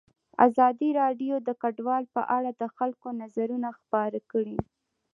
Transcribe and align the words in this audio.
ازادي 0.47 0.89
راډیو 1.01 1.35
د 1.47 1.49
کډوال 1.61 2.03
په 2.15 2.21
اړه 2.37 2.51
د 2.61 2.63
خلکو 2.75 3.07
نظرونه 3.21 3.69
خپاره 3.79 4.19
کړي. 4.31 4.57